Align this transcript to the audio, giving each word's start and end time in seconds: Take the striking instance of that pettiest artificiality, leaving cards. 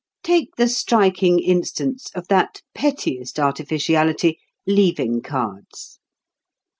Take 0.23 0.55
the 0.55 0.67
striking 0.67 1.37
instance 1.37 2.09
of 2.15 2.27
that 2.29 2.63
pettiest 2.73 3.39
artificiality, 3.39 4.39
leaving 4.65 5.21
cards. 5.21 5.99